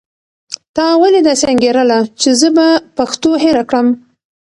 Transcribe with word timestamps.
تا 0.75 0.85
ولې 1.01 1.21
داسې 1.27 1.45
انګېرله 1.53 1.99
چې 2.21 2.29
زه 2.39 2.49
به 2.57 2.67
پښتو 2.97 3.31
هېره 3.43 3.63
کړم؟ 3.69 3.87